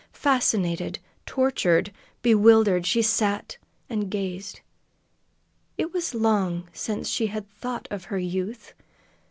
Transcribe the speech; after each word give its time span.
Fascinated, 0.13 0.97
tortured, 1.27 1.91
bewildered, 2.23 2.87
she 2.87 3.03
sat 3.03 3.57
and 3.87 4.09
gazed. 4.09 4.61
It 5.77 5.93
was 5.93 6.15
long 6.15 6.67
since 6.73 7.07
she 7.07 7.27
had 7.27 7.47
thought 7.47 7.87
of 7.91 8.05
her 8.05 8.17
youth. 8.17 8.73